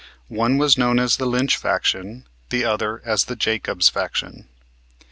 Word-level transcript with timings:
One 0.33 0.57
was 0.57 0.79
known 0.79 0.97
as 0.97 1.17
the 1.17 1.27
Lynch 1.27 1.55
faction, 1.57 2.25
the 2.49 2.65
other 2.65 3.03
as 3.05 3.25
the 3.25 3.35
Jacobs 3.35 3.87
faction. 3.89 4.47